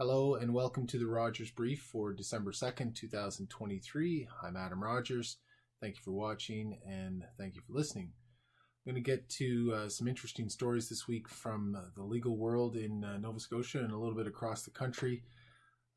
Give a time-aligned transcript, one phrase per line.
[0.00, 4.28] Hello and welcome to the Rogers Brief for December 2nd, 2023.
[4.44, 5.38] I'm Adam Rogers.
[5.80, 8.12] Thank you for watching and thank you for listening.
[8.86, 12.36] I'm going to get to uh, some interesting stories this week from uh, the legal
[12.36, 15.24] world in uh, Nova Scotia and a little bit across the country.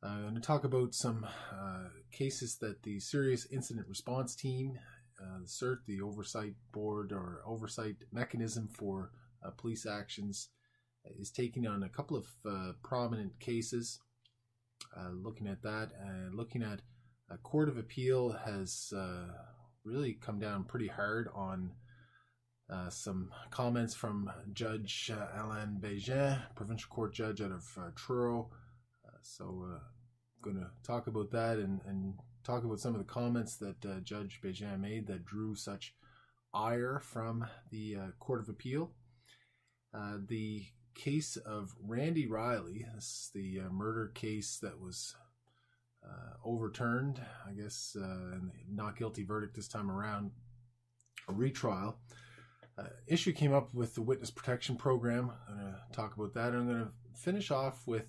[0.03, 1.23] Uh, I'm going to talk about some
[1.53, 4.79] uh, cases that the Serious Incident Response Team,
[5.21, 9.11] uh, SiRT, the Oversight Board or Oversight Mechanism for
[9.57, 10.49] Police Actions,
[11.19, 13.99] is taking on a couple of uh, prominent cases.
[14.97, 16.81] Uh, looking at that, and looking at
[17.29, 19.27] a court of appeal has uh,
[19.85, 21.71] really come down pretty hard on
[22.69, 28.49] uh, some comments from Judge uh, Alain Bégin, provincial court judge out of uh, Truro.
[29.21, 29.79] so, I'm
[30.41, 34.39] going to talk about that and, and talk about some of the comments that Judge
[34.43, 35.93] Bégin made that drew such
[36.53, 38.91] ire from the Court of Appeal.
[39.93, 40.63] Uh, the
[40.93, 42.85] case of Randy Riley.
[42.95, 45.15] This is the uh, murder case that was
[46.03, 50.31] uh, overturned, I guess, uh, and not guilty verdict this time around.
[51.27, 51.97] A retrial.
[52.77, 55.31] Uh, issue came up with the Witness Protection Program.
[55.47, 56.53] I'm going to talk about that.
[56.53, 58.07] I'm going to finish off with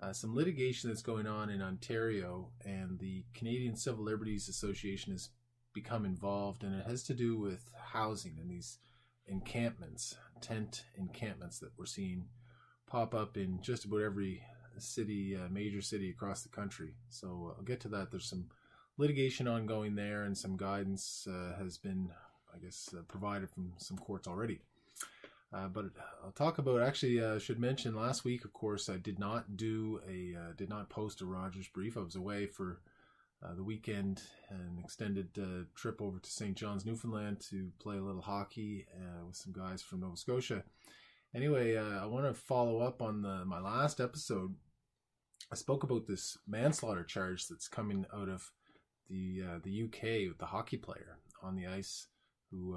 [0.00, 5.30] uh, some litigation that's going on in Ontario, and the Canadian Civil Liberties Association has
[5.72, 8.78] become involved, and it has to do with housing and these
[9.26, 12.26] encampments, tent encampments that we're seeing
[12.86, 14.42] pop up in just about every
[14.78, 16.94] city, uh, major city across the country.
[17.08, 18.10] So uh, I'll get to that.
[18.10, 18.46] There's some
[18.98, 22.10] litigation ongoing there, and some guidance uh, has been,
[22.54, 24.60] I guess, uh, provided from some courts already.
[25.52, 25.86] Uh, but
[26.24, 26.82] I'll talk about.
[26.82, 30.70] Actually, I uh, should mention last week, of course, I did not do a, did
[30.70, 31.96] not post a Rogers brief.
[31.96, 32.80] I was away for
[33.44, 36.56] uh, the weekend, an extended uh, trip over to St.
[36.56, 40.62] John's, Newfoundland to play a little hockey uh, with some guys from Nova Scotia.
[41.34, 44.54] Anyway, uh, I want to follow up on the my last episode.
[45.50, 48.52] I spoke about this manslaughter charge that's coming out of
[49.08, 52.06] the uh, the UK with the hockey player on the ice
[52.50, 52.76] who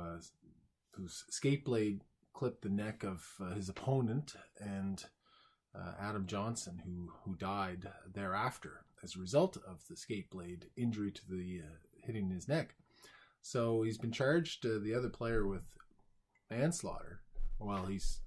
[0.91, 2.01] whose skate blade
[2.33, 5.03] clipped the neck of his opponent and
[5.99, 11.21] Adam Johnson, who who died thereafter as a result of the skate blade injury to
[11.29, 12.73] the uh, hitting his neck.
[13.41, 15.61] So he's been charged, uh, the other player, with
[16.49, 17.21] manslaughter.
[17.59, 18.21] Well, he's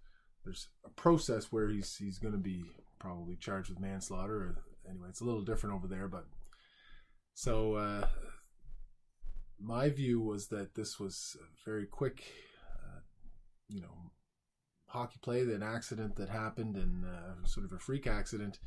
[0.45, 2.63] there's a process where he's he's going to be
[3.01, 4.63] probably charged with manslaughter.
[4.89, 6.27] Anyway, it's a little different over there, but
[7.35, 8.07] so uh,
[9.61, 12.25] my view was that this was a very quick,
[12.73, 13.01] uh,
[13.69, 14.13] you know,
[14.87, 18.61] hockey play, an accident that happened, and uh, sort of a freak accident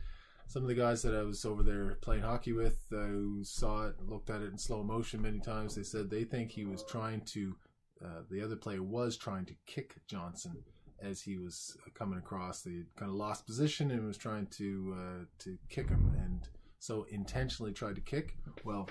[0.51, 3.87] some of the guys that I was over there playing hockey with uh, who saw
[3.87, 6.83] it, looked at it in slow motion many times, they said they think he was
[6.83, 7.55] trying to,
[8.03, 10.57] uh, the other player was trying to kick Johnson
[11.01, 12.63] as he was coming across.
[12.63, 16.41] They kind of lost position and was trying to uh, to kick him, and
[16.79, 18.35] so intentionally tried to kick.
[18.65, 18.89] Well,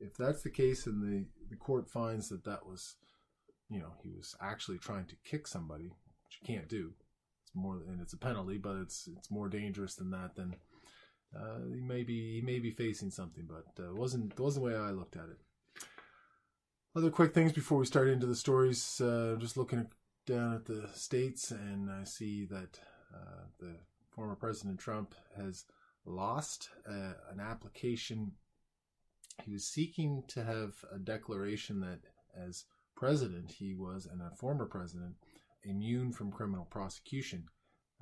[0.00, 2.96] if that's the case, and the the court finds that that was,
[3.70, 6.92] you know, he was actually trying to kick somebody, which you can't do.
[7.44, 10.36] It's more, and it's a penalty, but it's it's more dangerous than that.
[10.36, 10.54] Then
[11.36, 14.76] uh, he may be he may be facing something, but uh, wasn't wasn't the way
[14.76, 15.38] I looked at it.
[16.96, 19.00] Other quick things before we start into the stories.
[19.00, 19.86] Uh, just looking
[20.26, 22.80] down at the states, and I see that
[23.14, 23.74] uh, the
[24.10, 25.64] former President Trump has
[26.04, 28.32] lost uh, an application.
[29.44, 32.00] He was seeking to have a declaration that,
[32.36, 32.64] as
[32.96, 35.14] president, he was and a former president
[35.62, 37.44] immune from criminal prosecution.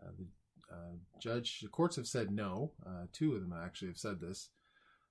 [0.01, 0.27] Uh, the
[1.21, 2.73] judge, the courts have said no.
[2.85, 4.51] Uh, two of them actually have said this.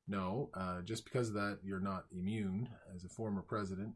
[0.08, 3.94] No, uh, just because of that, you're not immune as a former president.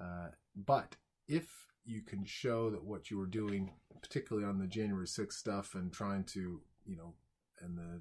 [0.00, 0.96] Uh, but
[1.28, 3.70] if you can show that what you were doing,
[4.02, 7.14] particularly on the January 6th stuff and trying to, you know,
[7.60, 8.00] and the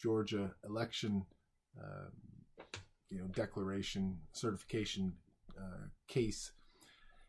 [0.00, 1.24] Georgia election,
[1.80, 2.10] uh,
[3.10, 5.14] you know, declaration certification
[5.58, 6.52] uh, case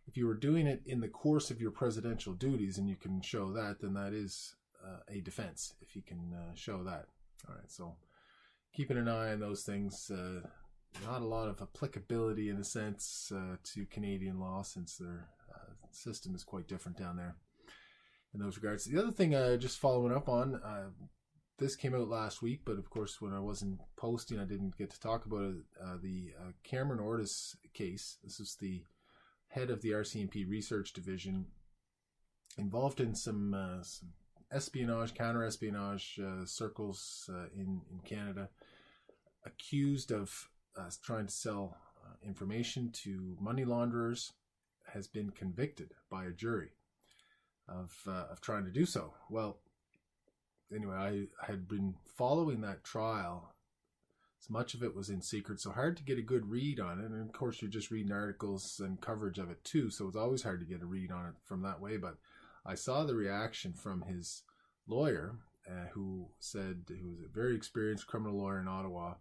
[0.10, 3.22] if you were doing it in the course of your presidential duties and you can
[3.22, 7.06] show that, then that is uh, a defense if you can uh, show that.
[7.48, 7.96] All right, so
[8.74, 10.10] keeping an eye on those things.
[10.10, 10.42] Uh,
[11.06, 15.74] not a lot of applicability in a sense uh, to Canadian law since their uh,
[15.92, 17.36] system is quite different down there
[18.34, 18.86] in those regards.
[18.86, 20.60] The other thing, uh, just following up on,
[21.60, 24.90] this came out last week, but of course, when I wasn't posting, I didn't get
[24.90, 26.02] to talk about it.
[26.02, 26.32] the
[26.64, 28.18] Cameron Ortis case.
[28.24, 28.82] This is the
[29.50, 31.46] head of the RCMP research division,
[32.58, 34.10] involved in some, uh, some
[34.52, 38.50] espionage, counter espionage uh, circles uh, in, in Canada,
[39.46, 44.34] accused of uh, trying to sell uh, information to money launderers,
[44.94, 46.70] has been convicted by a jury
[47.68, 49.14] of, uh, of trying to do so.
[49.30, 49.60] Well,
[50.76, 53.54] anyway, I had been following that trial.
[54.48, 57.12] Much of it was in secret, so hard to get a good read on it.
[57.12, 60.44] And of course, you're just reading articles and coverage of it too, so it's always
[60.44, 61.98] hard to get a read on it from that way.
[61.98, 62.18] But
[62.66, 64.44] I saw the reaction from his
[64.88, 65.36] lawyer,
[65.70, 69.16] uh, who said he was a very experienced criminal lawyer in Ottawa,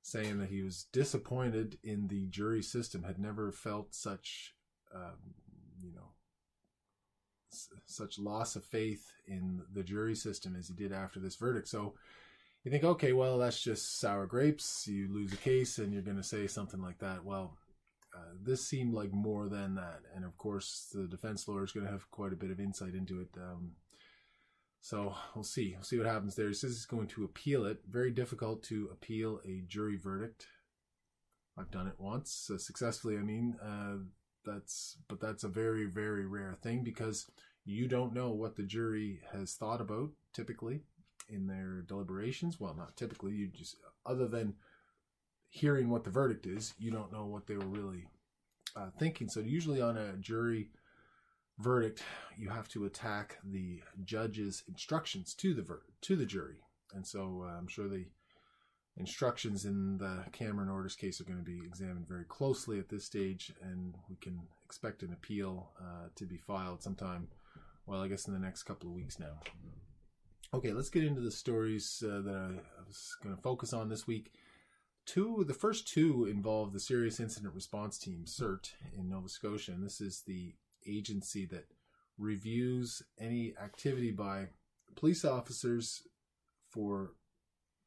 [0.00, 4.54] saying that he was disappointed in the jury system, had never felt such,
[4.94, 5.34] um,
[5.82, 6.12] you know,
[7.52, 11.68] s- such loss of faith in the jury system as he did after this verdict.
[11.68, 11.94] So
[12.66, 14.88] you think, okay, well, that's just sour grapes.
[14.88, 17.24] You lose a case and you're going to say something like that.
[17.24, 17.56] Well,
[18.12, 20.00] uh, this seemed like more than that.
[20.16, 22.94] And of course, the defense lawyer is going to have quite a bit of insight
[22.94, 23.28] into it.
[23.36, 23.72] Um,
[24.80, 25.74] so we'll see.
[25.74, 26.48] We'll see what happens there.
[26.48, 27.82] He says he's going to appeal it.
[27.88, 30.48] Very difficult to appeal a jury verdict.
[31.56, 33.16] I've done it once uh, successfully.
[33.16, 33.98] I mean, uh,
[34.44, 37.30] that's but that's a very very rare thing because
[37.64, 40.82] you don't know what the jury has thought about typically
[41.28, 42.60] in their deliberations.
[42.60, 43.32] Well, not typically.
[43.32, 44.54] You just other than
[45.48, 48.08] hearing what the verdict is, you don't know what they were really
[48.76, 49.28] uh, thinking.
[49.28, 50.70] So usually on a jury
[51.58, 52.02] verdict,
[52.36, 56.58] you have to attack the judge's instructions to the ver- to the jury,
[56.94, 58.06] and so uh, I'm sure the
[58.98, 63.04] instructions in the Cameron Ortis case are going to be examined very closely at this
[63.04, 67.28] stage, and we can expect an appeal uh, to be filed sometime.
[67.86, 69.38] Well, I guess in the next couple of weeks now.
[70.54, 74.06] Okay, let's get into the stories uh, that I, was going to focus on this
[74.06, 74.32] week.
[75.04, 79.84] Two, the first two involve the Serious Incident Response Team (SiRT) in Nova Scotia, and
[79.84, 80.54] this is the
[80.86, 81.66] agency that
[82.16, 84.46] reviews any activity by
[84.94, 86.02] police officers
[86.70, 87.12] for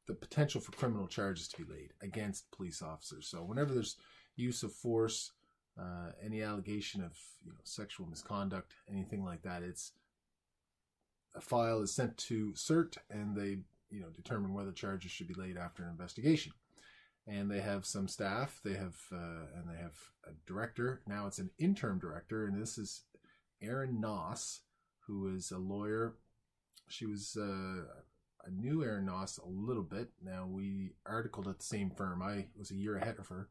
[0.06, 3.26] the potential for criminal charges to be laid against police officers.
[3.26, 3.96] So whenever there's
[4.36, 5.32] use of force,
[5.78, 9.92] uh, any allegation of you know sexual misconduct, anything like that, it's
[11.34, 13.58] a file is sent to SiRT, and they
[13.90, 16.52] you know determine whether charges should be laid after an investigation.
[17.26, 18.60] And they have some staff.
[18.64, 21.02] They have uh, and they have a director.
[21.06, 23.02] Now it's an interim director, and this is
[23.62, 24.60] Erin Nauss,
[25.06, 26.14] who is a lawyer.
[26.88, 27.84] She was uh,
[28.46, 30.08] I knew Erin Nauss a little bit.
[30.24, 32.22] Now we articled at the same firm.
[32.22, 33.48] I was a year ahead of her,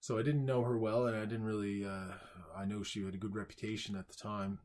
[0.00, 1.84] so I didn't know her well, and I didn't really.
[1.84, 2.14] Uh,
[2.56, 4.58] I know she had a good reputation at the time,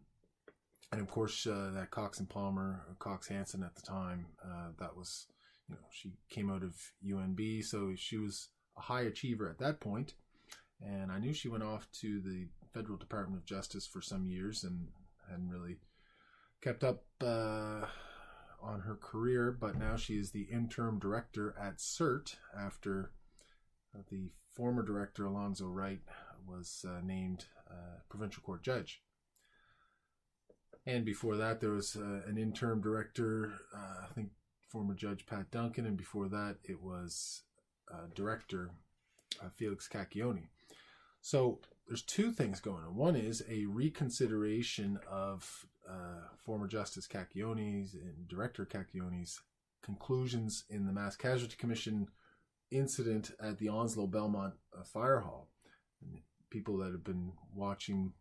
[0.92, 4.96] and of course uh, that Cox and Palmer, Cox Hanson at the time, uh, that
[4.96, 5.28] was
[5.68, 6.76] you know she came out of
[7.06, 10.14] UNB, so she was a high achiever at that point,
[10.82, 14.64] and I knew she went off to the Federal Department of Justice for some years
[14.64, 14.88] and
[15.30, 15.78] hadn't really
[16.62, 17.86] kept up uh,
[18.62, 23.12] on her career, but now she is the interim director at CERT after
[23.96, 26.02] uh, the former director Alonzo Wright
[26.48, 29.02] was uh, named uh, provincial court judge.
[30.90, 34.30] And before that, there was uh, an interim director, uh, I think
[34.70, 37.44] former judge Pat Duncan, and before that, it was
[37.94, 38.72] uh, director
[39.56, 40.48] Felix Cacchione.
[41.22, 42.96] So there's two things going on.
[42.96, 49.42] One is a reconsideration of uh, former Justice Cacchione's and Director Cacchione's
[49.84, 52.08] conclusions in the Mass Casualty Commission
[52.72, 55.50] incident at the Onslow Belmont uh, Fire Hall.
[56.02, 58.14] And people that have been watching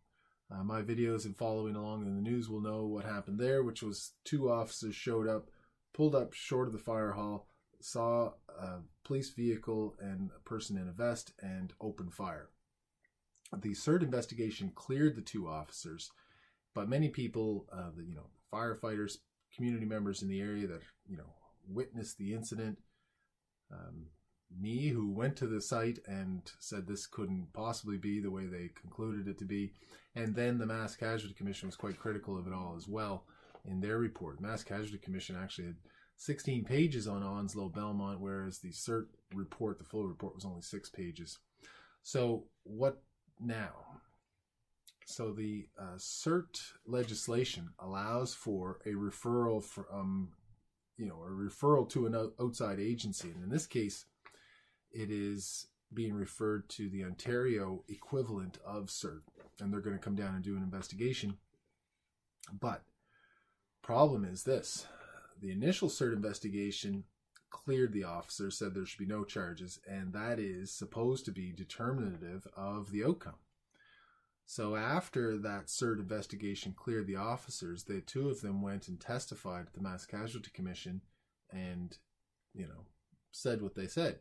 [0.51, 3.83] uh, my videos and following along in the news will know what happened there, which
[3.83, 5.49] was two officers showed up,
[5.93, 7.47] pulled up short of the fire hall,
[7.79, 12.49] saw a police vehicle and a person in a vest, and opened fire.
[13.55, 16.11] The SiRT investigation cleared the two officers,
[16.73, 19.17] but many people, uh, the you know firefighters,
[19.55, 21.33] community members in the area that you know
[21.67, 22.79] witnessed the incident,
[23.71, 24.07] um,
[24.57, 28.69] me who went to the site and said this couldn't possibly be the way they
[28.79, 29.73] concluded it to be,
[30.15, 33.25] and then the Mass Casualty Commission was quite critical of it all as well
[33.65, 34.41] in their report.
[34.41, 35.77] Mass Casualty Commission actually had
[36.17, 40.89] 16 pages on Onslow Belmont, whereas the SiRT report, the full report, was only six
[40.89, 41.39] pages.
[42.03, 43.01] So what
[43.39, 43.71] now?
[45.05, 50.29] So the uh, SiRT legislation allows for a referral from,
[50.97, 54.05] you know, a referral to an outside agency, and in this case,
[54.91, 59.21] it is being referred to the Ontario equivalent of SiRT,
[59.59, 61.37] and they're going to come down and do an investigation.
[62.51, 62.83] But
[63.81, 64.85] problem is this:
[65.41, 67.05] the initial SiRT investigation
[67.49, 71.51] cleared the officer, said there should be no charges, and that is supposed to be
[71.51, 73.39] determinative of the outcome.
[74.45, 79.67] So after that SiRT investigation cleared the officers, the two of them went and testified
[79.67, 81.01] at the Mass Casualty Commission
[81.51, 81.97] and,
[82.53, 82.85] you know,
[83.31, 84.19] said what they said.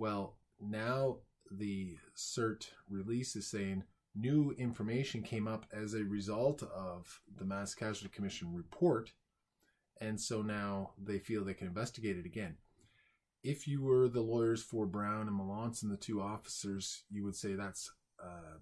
[0.00, 1.18] Well, now
[1.50, 7.74] the SiRT release is saying new information came up as a result of the Mass
[7.74, 9.12] Casualty Commission report,
[10.00, 12.56] and so now they feel they can investigate it again.
[13.44, 17.52] If you were the lawyers for Brown and Melanson, the two officers, you would say
[17.52, 17.92] that's
[18.24, 18.56] uh,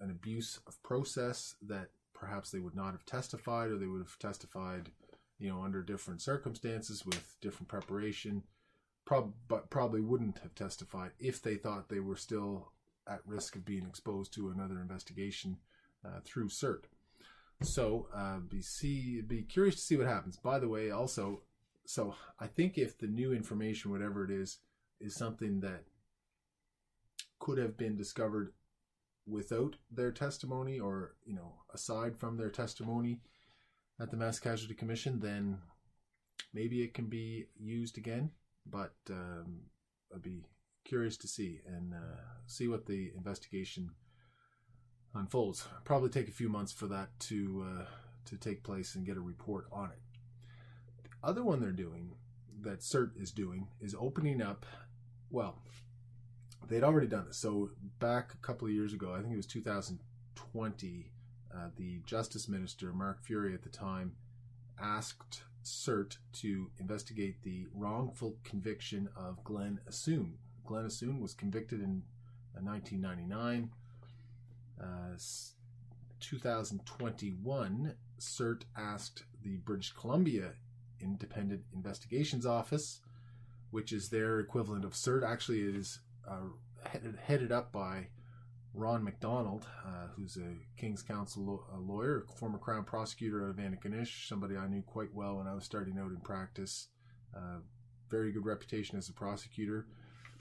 [0.00, 4.18] an abuse of process that perhaps they would not have testified or they would have
[4.18, 4.90] testified
[5.38, 8.42] you know under different circumstances with different preparation
[9.06, 12.72] prob- but probably wouldn't have testified if they thought they were still
[13.08, 15.56] at risk of being exposed to another investigation
[16.04, 16.84] uh, through SiRT.
[17.62, 20.36] So uh, be see be curious to see what happens.
[20.36, 21.40] By the way also
[21.86, 24.58] so i think if the new information whatever it is
[25.00, 25.84] is something that
[27.38, 28.52] could have been discovered
[29.26, 33.20] without their testimony or you know aside from their testimony
[34.00, 35.58] at the mass casualty commission then
[36.52, 38.30] maybe it can be used again
[38.70, 39.60] but um,
[40.14, 40.44] i'd be
[40.84, 43.90] curious to see and uh, see what the investigation
[45.14, 47.84] unfolds probably take a few months for that to uh,
[48.24, 50.00] to take place and get a report on it
[51.02, 52.12] the other one they're doing
[52.62, 54.66] that SiRT is doing is opening up
[55.30, 55.58] well
[56.68, 57.38] they'd already done this.
[57.38, 61.12] So back a couple of years ago, I think it was 2020,
[61.54, 64.12] uh, the Justice Minister Mark Furey at the time
[64.80, 70.34] asked SiRT to investigate the wrongful conviction of Glen Assoun.
[70.64, 72.02] Glen Assoun was convicted in
[72.62, 73.70] 1999.
[74.80, 75.16] Uh,
[76.20, 80.52] 2021, SiRT asked the British Columbia
[81.00, 83.00] Independent Investigations Office,
[83.70, 85.28] which is their equivalent of SiRT.
[85.28, 86.48] Actually, it is uh,
[86.84, 88.08] headed, headed up by
[88.76, 94.28] Ron MacDonald, uh, who's a King's Counsel lo- lawyer, former Crown prosecutor out of Antigonish,
[94.28, 96.88] somebody I knew quite well when I was starting out in practice.
[97.34, 97.60] Uh,
[98.10, 99.86] very good reputation as a prosecutor.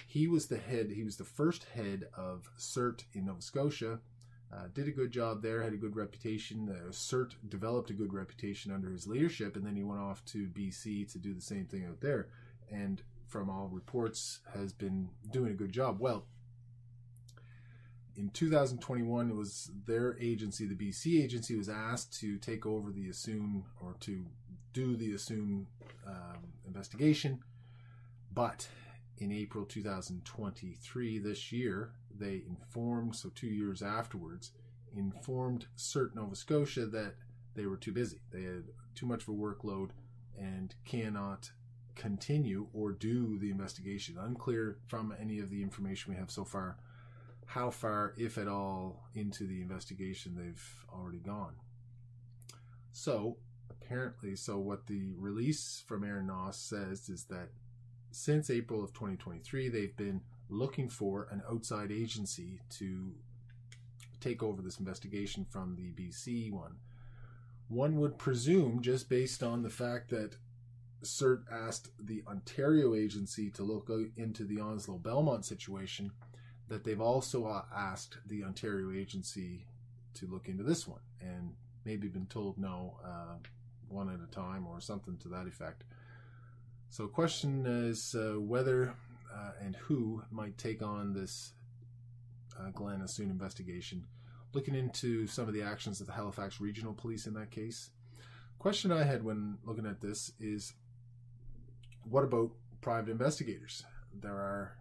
[0.06, 4.00] He was the head, he was the first head of SiRT in Nova Scotia.
[4.54, 6.70] Uh, did a good job there, had a good reputation.
[6.70, 10.48] Uh, SiRT developed a good reputation under his leadership, and then he went off to
[10.48, 12.28] BC to do the same thing out there.
[12.70, 16.00] And from all reports, has been doing a good job.
[16.00, 16.26] Well,
[18.18, 23.10] in 2021, it was their agency, the BC agency, was asked to take over the
[23.10, 24.26] Assoun or to
[24.74, 25.66] do the Assoun
[26.08, 27.40] um, investigation.
[28.34, 28.68] But
[29.18, 34.52] in April 2023, this year, they informed, so two years afterwards,
[34.96, 37.16] informed SiRT Nova Scotia that
[37.54, 38.20] they were too busy.
[38.32, 39.90] They had too much of a workload
[40.38, 41.52] and cannot
[41.96, 44.18] continue or do the investigation.
[44.18, 46.78] Unclear from any of the information we have so far
[47.46, 51.54] how far, if at all, into the investigation they've already gone.
[52.92, 53.38] So,
[53.70, 57.50] apparently, so what the release from Erin Nauss says is that
[58.12, 63.14] since April of 2023, they've been looking for an outside agency to
[64.20, 66.78] take over this investigation from the BC one.
[67.68, 70.36] One would presume, just based on the fact that
[71.04, 76.12] SiRT asked the Ontario agency to look into the Onslow Belmont situation,
[76.68, 79.66] that they've also uh, asked the Ontario agency
[80.16, 81.54] to look into this one and
[81.86, 83.36] maybe been told no uh,
[83.88, 85.84] one at a time or something to that effect.
[86.90, 88.96] So, question is uh, whether
[89.34, 91.54] uh, and who might take on this
[92.60, 94.06] uh, Glen Assoun investigation,
[94.54, 97.90] looking into some of the actions of the Halifax Regional Police in that case.
[98.60, 100.74] Question I had when looking at this is
[102.04, 103.84] what about private investigators?
[104.22, 104.78] There are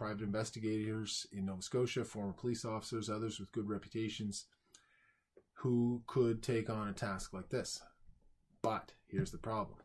[0.00, 4.46] private investigators in Nova Scotia, former police officers, others with good reputations,
[5.52, 7.82] who could take on a task like this.
[8.62, 9.76] But here's the problem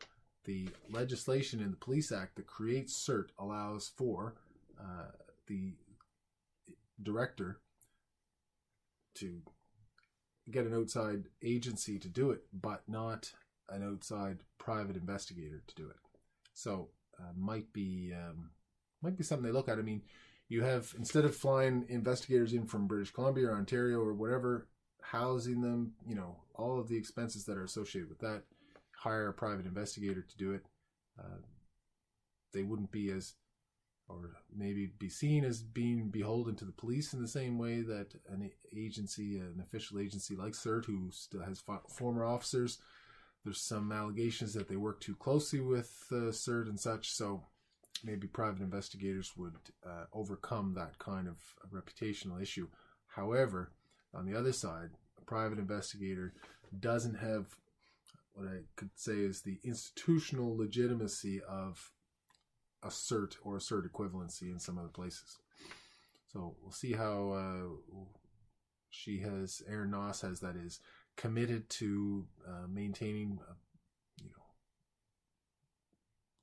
[0.45, 4.36] the legislation in the Police Act that creates SiRT allows for
[4.79, 5.12] uh,
[5.48, 5.74] the
[7.03, 7.60] director
[9.15, 9.41] to
[10.50, 13.34] get an outside agency to do it, but not
[13.67, 15.98] an outside private investigator to do it.
[16.53, 18.51] So, uh, might be um,
[19.05, 19.79] might be something they look at.
[19.79, 20.01] I mean,
[20.50, 24.67] you have instead of flying investigators in from British Columbia or Ontario or whatever,
[25.01, 28.43] housing them, you know, all of the expenses that are associated with that,
[28.97, 30.65] hire a private investigator to do it.
[31.19, 31.38] Uh,
[32.53, 33.33] they wouldn't be as,
[34.07, 38.15] or maybe be seen as being beholden to the police in the same way that
[38.29, 42.79] an agency, an official agency like SiRT, who still has former officers,
[43.43, 47.12] there's some allegations that they work too closely with uh, SiRT and such.
[47.12, 47.43] So
[48.04, 51.38] maybe private investigators would uh, overcome that kind of
[51.72, 52.68] reputational issue.
[53.08, 53.72] However,
[54.14, 56.34] on the other side, a private investigator
[56.80, 57.56] doesn't have
[58.34, 61.92] what I could say is the institutional legitimacy of
[62.84, 65.38] a SiRT or a SiRT equivalency in some other places.
[66.32, 68.02] So we'll see how uh,
[68.90, 70.82] she has, Erin Nauss has, that is,
[71.16, 73.54] committed to uh, maintaining, uh,
[74.22, 74.32] you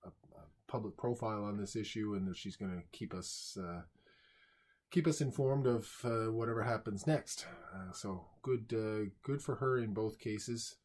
[0.04, 0.12] know,
[0.72, 3.82] public profile on this issue, and she's going to keep us uh,
[4.90, 7.46] keep us informed of uh, whatever happens next.
[7.74, 10.76] Uh, so good, uh, good for her in both cases.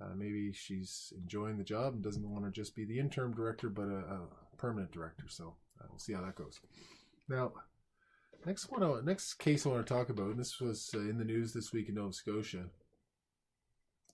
[0.00, 3.68] Uh, maybe she's enjoying the job and doesn't want to just be the interim director,
[3.68, 5.24] but a, a permanent director.
[5.28, 6.60] So uh, we'll see how that goes.
[7.28, 7.52] Now,
[8.44, 11.52] next one, next case I want to talk about, and this was in the news
[11.52, 12.66] this week in Nova Scotia.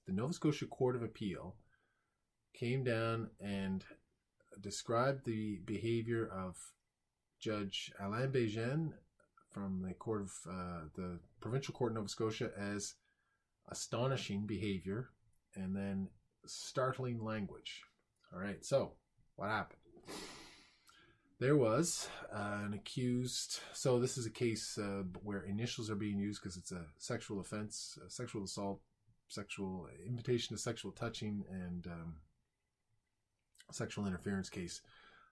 [0.07, 1.55] The Nova Scotia Court of Appeal
[2.55, 3.85] came down and
[4.61, 6.57] described the behavior of
[7.41, 8.93] Judge Alain Bégin
[9.51, 12.95] from the court of uh, the provincial court in Nova Scotia as
[13.69, 15.11] astonishing behavior
[15.55, 16.09] and then
[16.47, 17.83] startling language.
[18.33, 18.93] All right, so
[19.37, 19.79] what happened?
[21.39, 23.61] There was uh, an accused.
[23.73, 27.41] So this is a case uh, where initials are being used because it's a sexual
[27.41, 28.81] offense, a sexual assault,
[29.29, 32.15] sexual invitation to sexual touching, and um,
[33.75, 34.81] sexual interference case.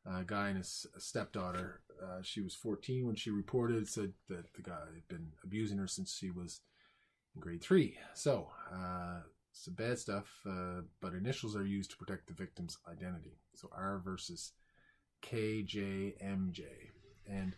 [0.07, 1.81] A guy and his stepdaughter.
[2.03, 3.89] Uh, she was 14 when she reported.
[3.89, 6.61] Said that the guy had been abusing her since she was
[7.35, 7.99] in grade three.
[8.15, 9.21] So uh,
[9.53, 13.37] some bad stuff, uh, but initials are used to protect the victim's identity.
[13.55, 14.53] So R versus
[15.23, 16.65] KJMJ.
[17.29, 17.55] And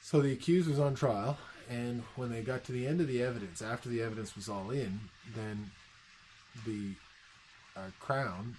[0.00, 1.38] so the accused was on trial,
[1.70, 4.70] and when they got to the end of the evidence, after the evidence was all
[4.70, 5.00] in,
[5.34, 5.70] then
[6.66, 6.92] the
[7.76, 8.56] uh, Crown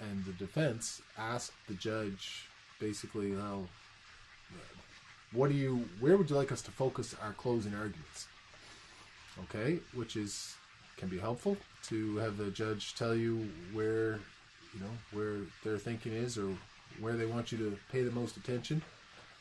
[0.00, 2.46] and the defense asked the judge
[2.80, 3.68] basically, well,
[5.32, 8.26] what do you, where would you like us to focus our closing arguments?
[9.44, 10.54] Okay, which is
[10.96, 14.20] can be helpful to have the judge tell you where
[14.72, 16.50] you know where their thinking is or
[17.00, 18.80] where they want you to pay the most attention,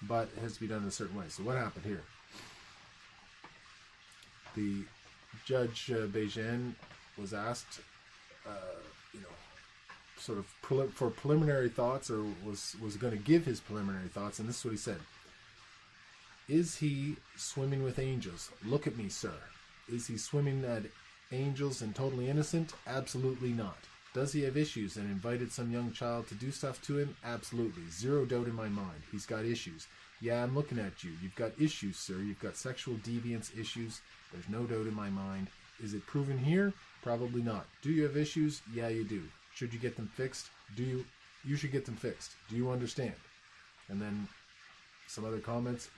[0.03, 1.25] but it has to be done in a certain way.
[1.29, 2.01] So what happened here?
[4.55, 4.83] The
[5.45, 6.73] judge uh, Bégin
[7.17, 7.81] was asked,
[8.47, 8.79] uh,
[9.13, 9.27] you know,
[10.23, 14.39] sort of prelim- for preliminary thoughts, or was was going to give his preliminary thoughts,
[14.39, 14.99] and this is what he said:
[16.47, 18.49] Is he swimming with angels?
[18.65, 19.33] Look at me, sir.
[19.91, 20.83] Is he swimming at
[21.31, 22.73] angels and totally innocent?
[22.87, 23.77] Absolutely not.
[24.13, 27.15] Does he have issues and invited some young child to do stuff to him?
[27.25, 27.83] Absolutely.
[27.89, 29.01] Zero doubt in my mind.
[29.11, 29.87] He's got issues.
[30.21, 31.11] Yeah, I'm looking at you.
[31.21, 32.19] You've got issues, sir.
[32.19, 34.01] You've got sexual deviance issues.
[34.31, 35.47] There's no doubt in my mind.
[35.83, 36.73] Is it proven here?
[37.01, 37.65] Probably not.
[37.81, 38.61] Do you have issues?
[38.73, 39.23] Yeah, you do.
[39.55, 40.47] Should you get them fixed?
[40.75, 41.05] Do you?
[41.45, 42.31] You should get them fixed.
[42.49, 43.13] Do you understand?
[43.89, 44.27] And then
[45.07, 45.89] some other comments.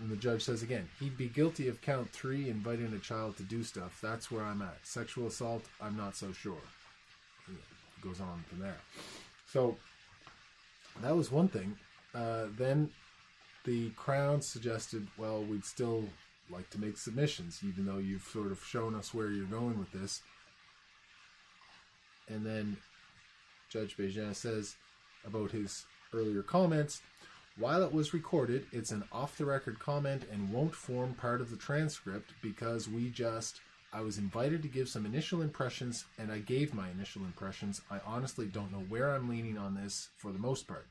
[0.00, 3.42] And the judge says again, he'd be guilty of count three, inviting a child to
[3.42, 3.98] do stuff.
[4.00, 4.78] That's where I'm at.
[4.84, 6.60] Sexual assault, I'm not so sure.
[7.48, 8.76] It goes on from there.
[9.46, 9.76] So
[11.02, 11.76] that was one thing.
[12.14, 12.90] Uh, then
[13.64, 16.04] the Crown suggested, well, we'd still
[16.50, 19.90] like to make submissions, even though you've sort of shown us where you're going with
[19.92, 20.22] this.
[22.28, 22.76] And then
[23.70, 24.76] Judge Bégin says
[25.24, 27.00] about his earlier comments
[27.58, 31.50] while it was recorded, it's an off the record comment and won't form part of
[31.50, 33.60] the transcript because we just.
[33.92, 37.80] I was invited to give some initial impressions and I gave my initial impressions.
[37.90, 40.86] I honestly don't know where I'm leaning on this for the most part.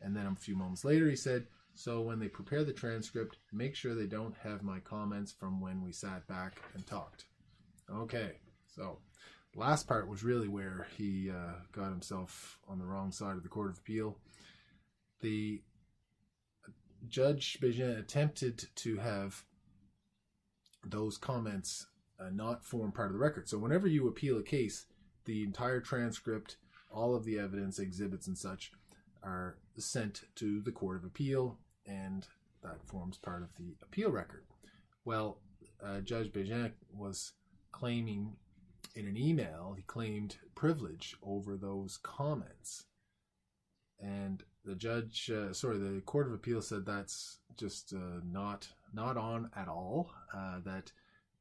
[0.00, 3.74] And then a few moments later, he said, So when they prepare the transcript, make
[3.74, 7.24] sure they don't have my comments from when we sat back and talked.
[7.90, 8.32] Okay,
[8.66, 8.98] so
[9.54, 13.48] last part was really where he uh, got himself on the wrong side of the
[13.48, 14.18] Court of Appeal
[15.24, 15.62] the
[17.08, 19.42] Judge Bégin attempted to have
[20.86, 21.86] those comments
[22.20, 23.48] uh, not form part of the record.
[23.48, 24.84] So whenever you appeal a case,
[25.24, 26.58] the entire transcript,
[26.90, 28.70] all of the evidence, exhibits, and such
[29.22, 32.26] are sent to the Court of Appeal, and
[32.62, 34.44] that forms part of the appeal record.
[35.06, 35.38] Well,
[35.82, 37.32] uh, Judge Bégin was
[37.72, 38.36] claiming
[38.94, 42.84] in an email, he claimed privilege over those comments.
[44.00, 49.16] And the judge, uh, sorry, the court of appeal said that's just uh, not not
[49.16, 50.12] on at all.
[50.32, 50.92] Uh, that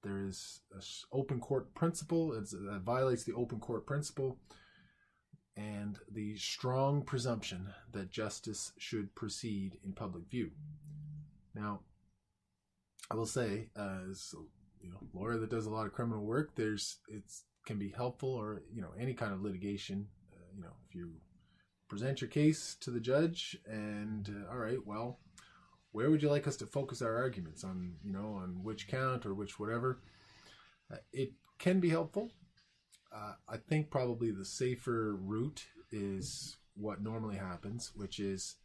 [0.03, 2.33] there is an open court principle.
[2.33, 4.39] It's, that violates the open court principle,
[5.55, 10.51] and the strong presumption that justice should proceed in public view.
[11.55, 11.81] Now,
[13.11, 14.33] I will say, as
[14.83, 18.29] you know, lawyer that does a lot of criminal work, there's it's can be helpful,
[18.29, 20.07] or you know, any kind of litigation.
[20.33, 21.13] Uh, you know, if you
[21.93, 25.19] present your case to the judge and uh, all right well
[25.91, 29.27] where would you like us to focus our arguments on you know on which count
[29.27, 29.99] or which whatever
[30.91, 32.31] uh, it can be helpful
[33.15, 38.55] uh, i think probably the safer route is what normally happens which is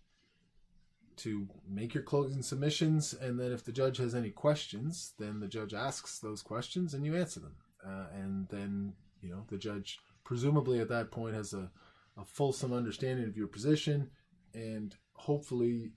[1.18, 5.48] to make your closing submissions and then if the judge has any questions then the
[5.48, 9.98] judge asks those questions and you answer them uh, and then you know the judge
[10.24, 11.70] presumably at that point has a
[12.18, 14.10] a fulsome understanding of your position,
[14.52, 15.92] and hopefully,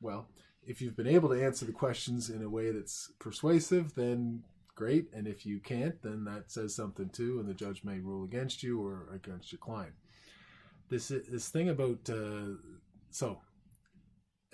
[0.00, 0.28] well,
[0.66, 4.42] if you've been able to answer the questions in a way that's persuasive, then
[4.74, 5.08] great.
[5.12, 8.62] And if you can't, then that says something too, and the judge may rule against
[8.62, 9.92] you or against your client.
[10.88, 12.56] This this thing about uh,
[13.10, 13.40] so,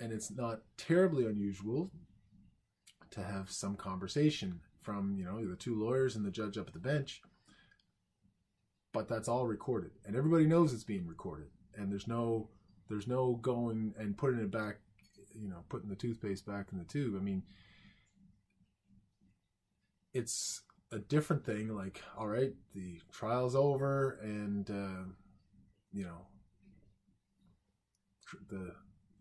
[0.01, 1.91] and it's not terribly unusual
[3.11, 6.73] to have some conversation from you know the two lawyers and the judge up at
[6.73, 7.21] the bench
[8.93, 12.49] but that's all recorded and everybody knows it's being recorded and there's no
[12.89, 14.77] there's no going and putting it back
[15.39, 17.15] you know putting the toothpaste back in the tube.
[17.15, 17.43] I mean
[20.13, 20.61] it's
[20.91, 25.09] a different thing like all right the trial's over and uh,
[25.93, 26.27] you know
[28.49, 28.73] the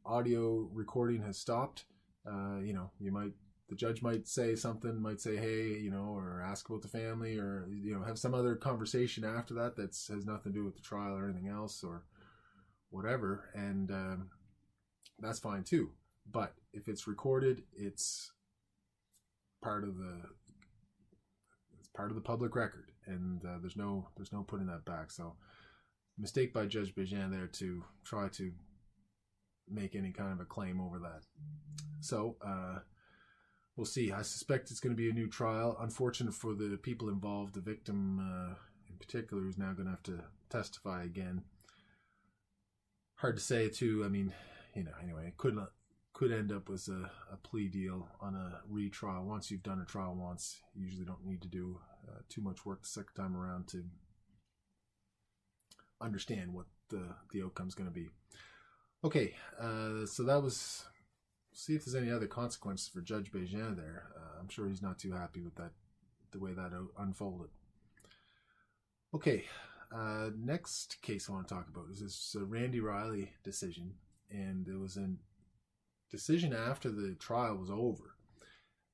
[0.05, 1.85] audio recording has stopped
[2.27, 3.33] uh, you know you might
[3.71, 7.39] the judge might say something, might say, "Hey," you know, or ask about the family,
[7.39, 10.75] or you know, have some other conversation after that that has nothing to do with
[10.75, 12.03] the trial or anything else, or
[12.91, 14.31] whatever, and um,
[15.21, 15.91] that's fine too.
[16.31, 18.33] But if it's recorded, it's
[19.63, 20.21] part of the
[21.79, 25.13] it's part of the public record, and uh, there's no there's no putting that back.
[25.13, 25.37] So,
[26.19, 28.51] mistake by Judge Bégin there to try to
[29.71, 31.23] make any kind of a claim over that.
[32.01, 32.37] So.
[32.45, 32.81] Uh,
[33.81, 34.13] we'll see.
[34.13, 35.75] I suspect it's going to be a new trial.
[35.81, 38.55] Unfortunate for the people involved, the victim uh,
[38.91, 41.43] in particular, who's now going to have to testify again.
[43.15, 44.03] Hard to say too.
[44.05, 44.35] I mean,
[44.75, 44.93] you know.
[45.03, 45.59] Anyway, it could
[46.13, 49.25] could end up as a, a plea deal on a retrial.
[49.25, 51.79] Once you've done a trial once, you usually don't need to do
[52.09, 53.85] uh, too much work the second time around to
[56.03, 58.09] understand what the the outcome's going to be.
[59.03, 60.85] Okay, uh, so that was
[61.55, 64.09] see if there's any other consequences for Judge Bégin there.
[64.17, 65.73] Uh, I'm sure he's not too happy with that,
[66.33, 67.49] the way that unfolded.
[69.15, 69.45] Okay,
[69.91, 73.95] uh, next case I want to talk about is this uh, Randy Riley decision,
[74.31, 75.09] and it was a
[76.11, 78.17] decision after the trial was over.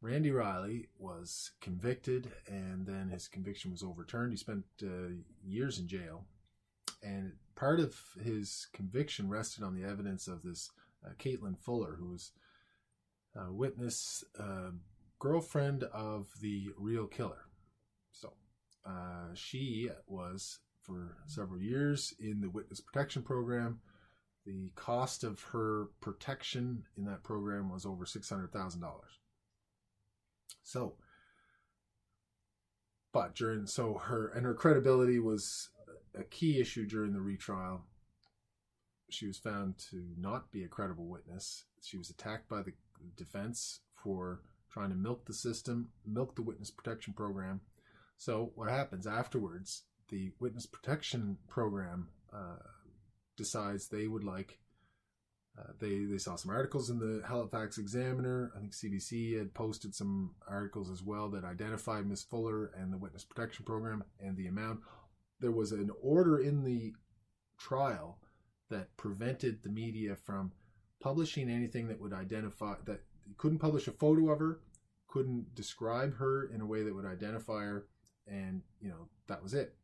[0.01, 4.33] Randy Riley was convicted, and then his conviction was overturned.
[4.33, 6.27] He spent uh, years in jail,
[7.03, 10.71] and part of his conviction rested on the evidence of this
[11.05, 12.33] uh, Caitlin Fuller, who was
[13.37, 14.71] uh, witness uh,
[15.19, 17.47] girlfriend of the real killer.
[18.12, 18.35] So
[18.87, 23.81] uh, she was for several years in the witness protection program.
[24.45, 29.19] The cost of her protection in that program was over six hundred thousand dollars.
[30.62, 30.95] So,
[33.12, 35.71] but during so her and her credibility was
[36.18, 37.83] a key issue during the retrial.
[39.11, 41.64] She was found to not be a credible witness.
[41.83, 42.72] She was attacked by the
[43.16, 47.61] defense for trying to milk the system, milk the witness protection program.
[48.18, 49.85] So what happens afterwards?
[50.09, 52.57] The witness protection program uh,
[53.37, 54.59] decides they would like.
[55.59, 58.52] Uh, they they saw some articles in the Halifax Examiner.
[58.55, 62.98] I think CBC had posted some articles as well that identified Miss Fuller and the
[62.98, 64.81] witness protection program and the amount.
[65.40, 66.94] There was an order in the
[67.59, 68.18] trial
[68.70, 70.53] that prevented the media from
[71.01, 73.01] publishing anything that would identify that
[73.37, 74.61] couldn't publish a photo of her,
[75.09, 77.87] couldn't describe her in a way that would identify her,
[78.27, 79.77] and you know that was it.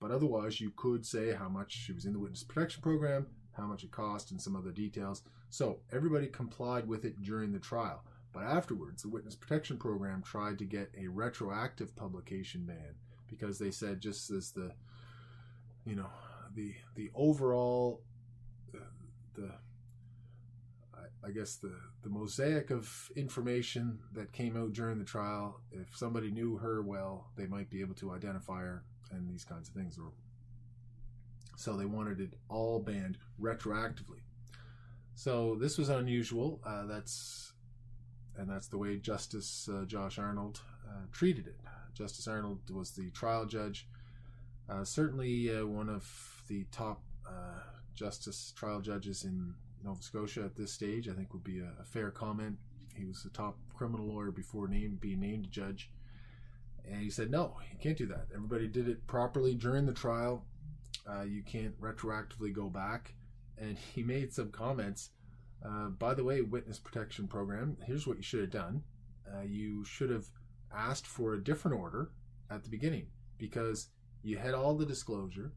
[0.00, 3.66] But otherwise, you could say how much she was in the witness protection program, how
[3.66, 5.22] much it cost, and some other details.
[5.50, 8.04] So everybody complied with it during the trial.
[8.32, 12.94] But afterwards, the witness protection program tried to get a retroactive publication ban
[13.30, 14.72] because they said just as the,
[15.86, 16.10] you know,
[16.54, 18.02] the the overall,
[18.74, 18.78] uh,
[19.34, 19.50] the
[21.24, 25.60] I guess the the mosaic of information that came out during the trial.
[25.70, 29.68] If somebody knew her well, they might be able to identify her, and these kinds
[29.68, 29.98] of things.
[31.56, 34.22] So they wanted it all banned retroactively.
[35.14, 36.60] So this was unusual.
[36.64, 37.52] Uh, that's
[38.38, 41.60] and that's the way Justice uh, Josh Arnold uh, treated it.
[41.94, 43.88] Justice Arnold was the trial judge,
[44.68, 47.60] uh, certainly uh, one of the top uh,
[47.94, 51.84] justice trial judges in Nova Scotia at this stage, I think would be a, a
[51.84, 52.56] fair comment.
[52.94, 55.90] He was the top criminal lawyer before being named judge.
[56.88, 58.26] And he said, no, you can't do that.
[58.34, 60.44] Everybody did it properly during the trial.
[61.08, 63.14] Uh, you can't retroactively go back.
[63.58, 65.10] And he made some comments.
[65.64, 68.82] Uh, by the way, witness protection program, here's what you should have done.
[69.30, 70.26] Uh, you should have
[70.74, 72.10] asked for a different order
[72.50, 73.06] at the beginning
[73.38, 73.88] because
[74.22, 75.52] you had all the disclosure.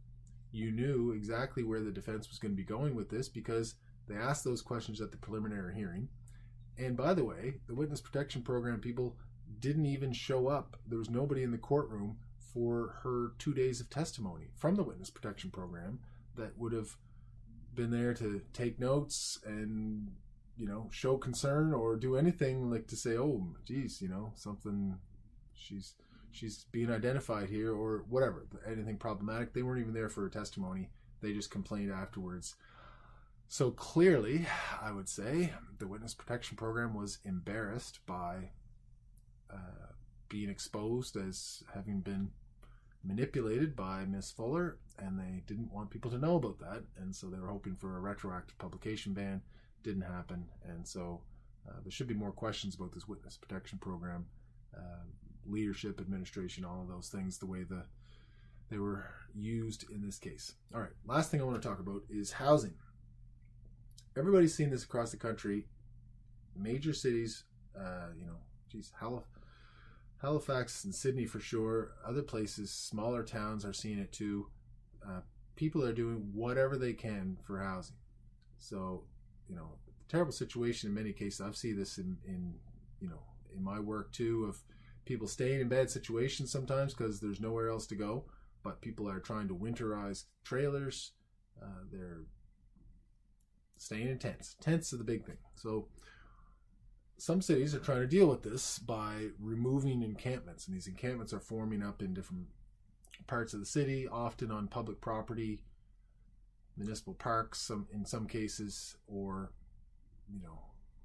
[0.51, 3.75] You knew exactly where the defense was going to be going with this because
[4.07, 6.09] they asked those questions at the preliminary hearing.
[6.77, 9.15] And by the way, the witness protection program people
[9.59, 10.77] didn't even show up.
[10.87, 12.17] There was nobody in the courtroom
[12.53, 15.99] for her two days of testimony from the witness protection program.
[16.35, 16.95] that would have
[17.75, 20.11] been there to take notes and
[20.57, 24.95] you know show concern or do anything like to say oh geez you know something
[25.55, 25.95] she's
[26.31, 29.53] she's being identified here or whatever anything problematic.
[29.53, 30.89] They weren't even there for a testimony.
[31.21, 32.55] They just complained afterwards.
[33.47, 34.47] So clearly
[34.81, 38.49] i would say the witness protection program was embarrassed by
[39.51, 39.91] uh,
[40.27, 42.31] being exposed as having been
[43.03, 47.27] manipulated by Miss Fuller, and they didn't want people to know about that, and so
[47.27, 49.41] they were hoping for a retroactive publication ban.
[49.83, 51.21] Didn't happen, and so
[51.67, 54.25] uh, there should be more questions about this witness protection program,
[54.75, 55.03] uh,
[55.45, 57.83] leadership, administration, all of those things, the way the
[58.69, 60.53] they were used in this case.
[60.73, 62.73] All right, last thing I want to talk about is housing.
[64.17, 65.67] Everybody's seen this across the country.
[66.55, 67.43] Major cities,
[67.77, 68.37] uh, you know,
[68.71, 69.27] geez, Halifax
[70.23, 71.91] Halifax and Sydney for sure.
[72.07, 74.47] Other places, smaller towns are seeing it too.
[75.05, 75.19] Uh,
[75.57, 77.97] people are doing whatever they can for housing.
[78.57, 79.03] So,
[79.47, 79.69] you know,
[80.09, 81.41] terrible situation in many cases.
[81.41, 82.53] I've seen this in, in
[82.99, 83.21] you know,
[83.55, 84.61] in my work too of
[85.05, 88.25] people staying in bad situations sometimes because there's nowhere else to go.
[88.63, 91.11] But people are trying to winterize trailers.
[91.61, 92.21] Uh, they're
[93.77, 94.55] staying in tents.
[94.61, 95.37] Tents are the big thing.
[95.55, 95.87] So
[97.17, 101.39] some cities are trying to deal with this by removing encampments, and these encampments are
[101.39, 102.47] forming up in different
[103.27, 105.61] parts of the city, often on public property,
[106.77, 109.51] municipal parks, some in some cases, or
[110.31, 110.59] you know,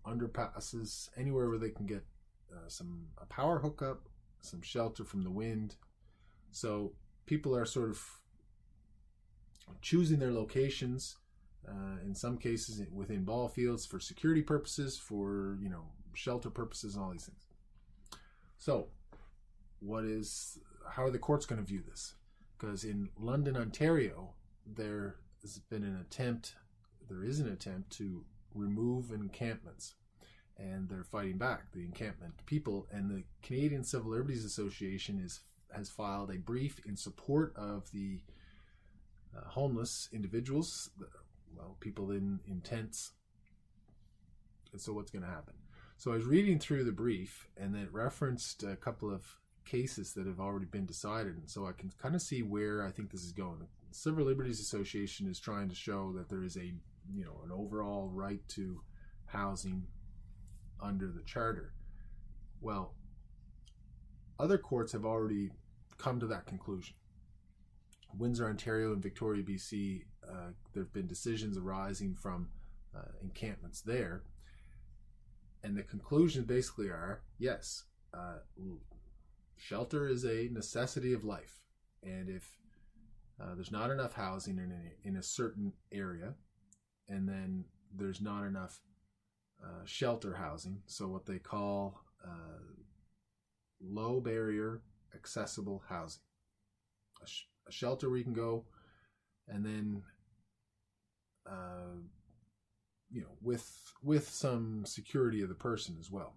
[0.07, 2.05] underpasses, anywhere where they can get
[2.53, 4.09] uh, some a power hookup,
[4.41, 5.77] some shelter from the wind.
[6.51, 6.93] So
[7.27, 8.03] people are sort of
[9.83, 11.17] choosing their locations.
[11.67, 16.95] Uh, in some cases, within ball fields for security purposes, for you know shelter purposes
[16.95, 17.47] and all these things.
[18.57, 18.89] So,
[19.81, 20.59] what is
[20.91, 22.15] how are the courts going to view this?
[22.57, 24.31] Because in London, Ontario,
[24.67, 25.17] there
[25.55, 26.55] has been an attempt,
[27.09, 29.95] there is an attempt to remove encampments,
[30.57, 32.87] and they're fighting back the encampment people.
[32.91, 35.41] And the Canadian Civil Liberties Association is
[35.73, 38.21] has filed a brief in support of the
[39.37, 40.91] uh, homeless individuals,
[41.55, 43.13] well, people in in tents.
[44.73, 45.55] And so, what's going to happen?
[45.97, 49.25] So I was reading through the brief, and it referenced a couple of
[49.65, 52.93] cases that have already been decided, and so I can kind of see where I
[52.93, 53.67] think this is going.
[53.91, 56.73] Civil Liberties Association is trying to show that there is a
[57.15, 58.81] you know an overall right to
[59.27, 59.87] housing
[60.81, 61.73] under the charter.
[62.61, 62.95] Well,
[64.39, 65.51] other courts have already
[65.97, 66.95] come to that conclusion.
[68.17, 72.49] Windsor, Ontario, and Victoria, BC, uh, there have been decisions arising from
[72.97, 74.23] uh, encampments there
[75.63, 78.39] and the conclusions basically are yes, uh,
[79.57, 81.61] shelter is a necessity of life,
[82.03, 82.58] and if
[83.41, 86.35] uh, there's not enough housing in a, in a certain area,
[87.09, 88.81] and then there's not enough
[89.63, 92.61] uh, shelter housing, so what they call uh,
[93.81, 94.83] low barrier
[95.15, 96.21] accessible housing,
[97.23, 98.65] a, sh- a, shelter where you can go,
[99.47, 100.03] and then
[101.49, 101.97] uh,
[103.11, 103.69] you know with
[104.03, 106.35] with some security of the person as well.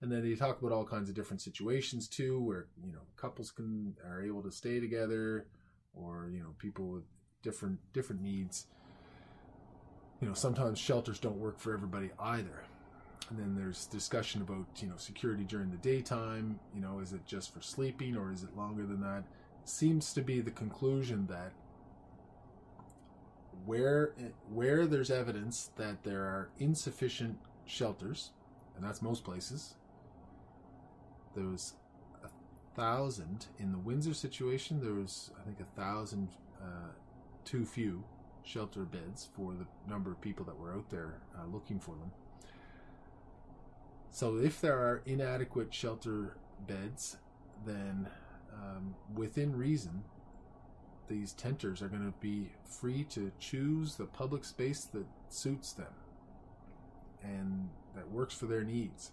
[0.00, 3.50] And then they talk about all kinds of different situations too where you know couples
[3.50, 5.46] can are able to stay together
[5.94, 7.04] or you know people with
[7.42, 8.66] different different needs.
[10.20, 12.64] You know sometimes shelters don't work for everybody either.
[13.30, 16.58] And then there's discussion about you know security during the daytime.
[16.74, 19.24] You know is it just for sleeping or is it longer than that?
[19.64, 21.52] Seems to be the conclusion that
[23.64, 24.12] where
[24.52, 28.30] where there's evidence that there are insufficient shelters,
[28.76, 29.74] and that's most places.
[31.36, 31.40] A
[32.74, 34.80] thousand in the Windsor situation.
[34.80, 36.28] There was, I think, a thousand
[36.60, 36.92] uh,
[37.44, 38.04] too few
[38.44, 42.10] shelter beds for the number of people that were out there uh, looking for them.
[44.10, 47.16] So, if there are inadequate shelter beds,
[47.64, 48.08] then
[48.52, 50.04] um, within reason,
[51.08, 55.92] these tenters are going to be free to choose the public space that suits them
[57.22, 59.12] and that works for their needs.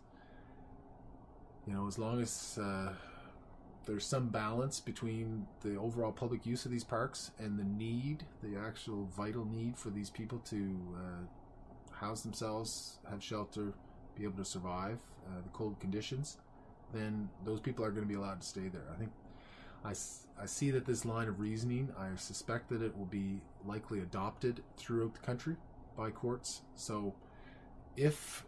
[1.67, 2.93] You know, as long as uh,
[3.85, 8.57] there's some balance between the overall public use of these parks and the need, the
[8.57, 13.73] actual vital need for these people to uh, house themselves, have shelter,
[14.15, 16.37] be able to survive uh, the cold conditions,
[16.93, 18.83] then those people are going to be allowed to stay there.
[18.93, 19.11] I think
[19.83, 19.91] I,
[20.41, 24.63] I see that this line of reasoning, I suspect that it will be likely adopted
[24.77, 25.55] throughout the country
[25.97, 26.61] by courts.
[26.75, 27.15] So,
[27.95, 28.45] if,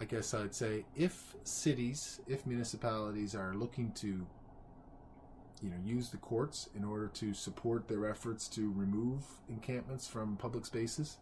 [0.00, 4.26] I guess I'd say, if cities, if municipalities are looking to
[5.62, 10.36] you know, use the courts in order to support their efforts to remove encampments from
[10.36, 11.16] public spaces,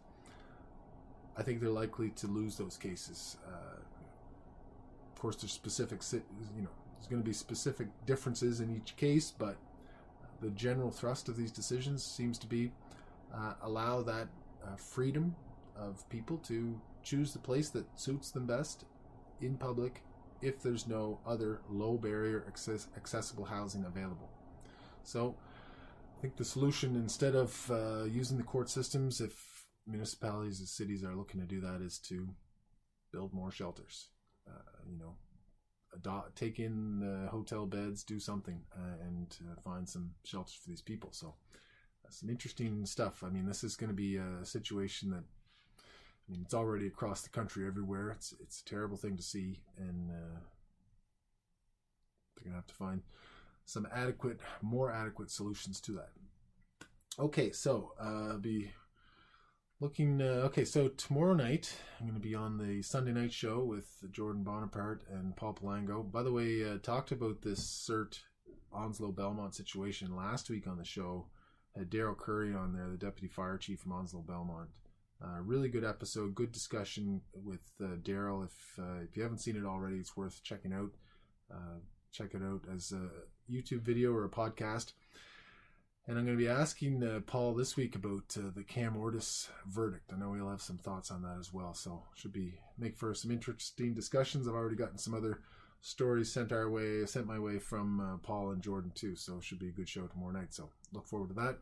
[1.37, 3.37] I think they're likely to lose those cases.
[3.47, 3.79] Uh,
[5.13, 9.31] of course, there's specific, you know, there's going to be specific differences in each case,
[9.31, 9.55] but
[10.41, 12.71] the general thrust of these decisions seems to be
[13.33, 14.27] uh, allow that
[14.65, 15.35] uh, freedom
[15.77, 18.83] of people to choose the place that suits them best
[19.39, 20.01] in public
[20.41, 24.29] if there's no other low barrier access- accessible housing available.
[25.03, 25.37] So
[26.17, 31.03] I think the solution, instead of uh, using the court systems, if municipalities and cities
[31.03, 32.27] are looking to do that, is to
[33.13, 34.09] build more shelters.
[34.47, 35.15] Uh, you know,
[35.93, 40.69] adopt, take in the hotel beds, do something, uh, and uh, find some shelters for
[40.69, 41.09] these people.
[41.11, 41.35] So
[42.09, 43.23] some interesting stuff.
[43.23, 45.23] I mean, this is going to be a situation that
[46.27, 48.11] I mean, it's already across the country everywhere.
[48.11, 50.39] It's it's a terrible thing to see, and uh,
[52.35, 53.01] they're gonna have to find
[53.65, 56.09] some adequate, more adequate solutions to that.
[57.19, 58.71] Okay, so uh, be
[59.79, 60.21] looking.
[60.21, 64.43] Uh, okay, so tomorrow night I'm to be on the Sunday night show with Jordan
[64.43, 66.11] Bonaparte and Paul Palango.
[66.11, 67.59] By the way, uh, talked about this
[67.89, 68.19] SiRT
[68.73, 71.27] Onslow Belmont situation last week on the show.
[71.77, 74.69] Had Daryl Curry on there, the deputy fire chief from Onslow Belmont.
[75.25, 78.45] Uh, really good episode, good discussion with uh, Daryl.
[78.45, 80.91] If uh, if you haven't seen it already, it's worth checking out.
[81.51, 81.79] Uh,
[82.11, 83.09] check it out as a
[83.51, 84.93] YouTube video or a podcast.
[86.07, 89.49] And I'm going to be asking uh, Paul this week about uh, the Cam Ortis
[89.65, 90.11] verdict.
[90.13, 93.15] I know he'll have some thoughts on that as well, so should be make for
[93.15, 94.47] some interesting discussions.
[94.47, 95.39] I've already gotten some other
[95.81, 99.69] stories sent our way, sent my way from Paul and Jordan too, so should be
[99.69, 100.53] a good show tomorrow night.
[100.53, 101.57] So look forward to that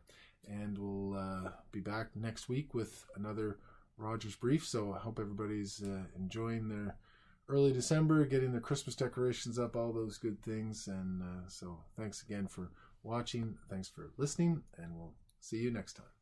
[0.48, 3.58] and we'll uh, be back next week with another
[3.96, 4.66] Rogers brief.
[4.66, 6.96] So I hope everybody's uh, enjoying their
[7.48, 10.88] early December, getting their Christmas decorations up, all those good things.
[10.88, 12.70] And uh, so thanks again for
[13.02, 13.56] watching.
[13.70, 16.13] Thanks for listening, and we'll see you next time.